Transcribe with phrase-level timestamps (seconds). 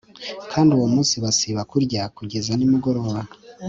[0.51, 3.21] kandi uwo munsi basiba kurya kugeza nimugoroba